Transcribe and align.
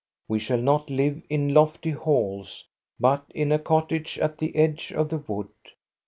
We 0.27 0.39
shall 0.39 0.57
not 0.57 0.89
live 0.89 1.21
in 1.29 1.53
lofty 1.53 1.91
halls, 1.91 2.65
but 2.99 3.23
in 3.35 3.51
a 3.51 3.59
cottage 3.59 4.17
at 4.17 4.39
the 4.39 4.55
edge 4.55 4.91
of 4.91 5.09
the 5.09 5.19
wood. 5.19 5.49